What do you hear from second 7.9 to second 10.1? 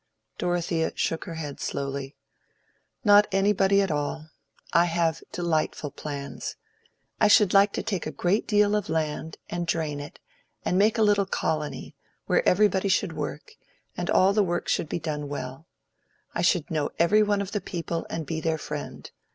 a great deal of land, and drain